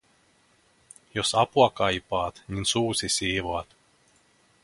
[1.15, 3.67] -Jos apua kaipaat, niin suusi siivoat.